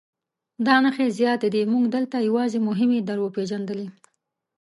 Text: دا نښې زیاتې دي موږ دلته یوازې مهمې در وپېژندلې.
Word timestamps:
دا 0.65 0.75
نښې 0.83 1.07
زیاتې 1.19 1.47
دي 1.53 1.61
موږ 1.73 1.83
دلته 1.95 2.15
یوازې 2.29 2.59
مهمې 2.67 2.99
در 3.07 3.17
وپېژندلې. 3.21 3.87